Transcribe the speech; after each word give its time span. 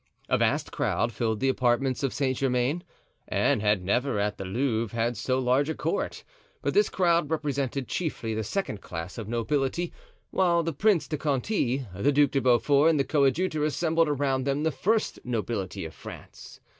A 0.29 0.37
vast 0.39 0.71
crowd 0.71 1.11
filled 1.11 1.39
the 1.41 1.49
apartments 1.49 2.01
of 2.01 2.11
Saint 2.11 2.35
Germain. 2.37 2.83
Anne 3.27 3.59
had 3.59 3.83
never 3.83 4.17
at 4.17 4.39
the 4.39 4.45
Louvre 4.45 4.97
had 4.97 5.15
so 5.15 5.37
large 5.37 5.69
a 5.69 5.75
court; 5.75 6.23
but 6.63 6.73
this 6.73 6.89
crowd 6.89 7.29
represented 7.29 7.87
chiefly 7.87 8.33
the 8.33 8.43
second 8.43 8.81
class 8.81 9.19
of 9.19 9.27
nobility, 9.27 9.93
while 10.31 10.63
the 10.63 10.73
Prince 10.73 11.07
de 11.07 11.17
Conti, 11.17 11.85
the 11.95 12.11
Duc 12.11 12.31
de 12.31 12.41
Beaufort 12.41 12.89
and 12.89 12.99
the 12.99 13.03
coadjutor 13.03 13.63
assembled 13.63 14.09
around 14.09 14.43
them 14.45 14.63
the 14.63 14.71
first 14.71 15.19
nobility 15.23 15.85
of 15.85 15.93
France. 15.93 16.61